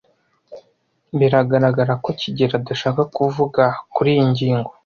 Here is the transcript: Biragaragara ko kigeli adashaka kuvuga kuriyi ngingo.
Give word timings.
Biragaragara 1.17 1.93
ko 2.03 2.09
kigeli 2.19 2.53
adashaka 2.59 3.01
kuvuga 3.15 3.63
kuriyi 3.93 4.23
ngingo. 4.31 4.69